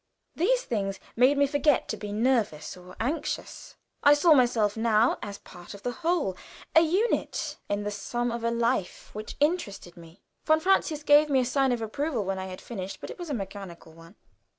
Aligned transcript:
These 0.35 0.63
things 0.63 0.99
made 1.15 1.37
me 1.37 1.45
forget 1.45 1.87
to 1.89 1.95
be 1.95 2.11
nervous 2.11 2.75
or 2.75 2.95
anxious. 2.99 3.75
I 4.01 4.15
saw 4.15 4.33
myself 4.33 4.75
now 4.75 5.19
as 5.21 5.37
part 5.37 5.75
of 5.75 5.83
the 5.83 5.91
whole, 5.91 6.35
a 6.75 6.81
unit 6.81 7.57
in 7.69 7.83
the 7.83 7.91
sum 7.91 8.31
of 8.31 8.43
a 8.43 8.49
life 8.49 9.11
which 9.13 9.35
interested 9.39 9.95
me. 9.95 10.23
Von 10.43 10.59
Francius 10.59 11.03
gave 11.03 11.29
me 11.29 11.39
a 11.41 11.45
sign 11.45 11.71
of 11.71 11.83
approval 11.83 12.25
when 12.25 12.39
I 12.39 12.47
had 12.47 12.61
finished, 12.61 12.99
but 12.99 13.11
it 13.11 13.19
was 13.19 13.29
a 13.29 13.35
mechanical 13.35 13.93
one. 13.93 14.15